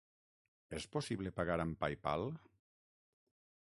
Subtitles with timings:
[0.77, 2.29] És possible pagar amb Paypal?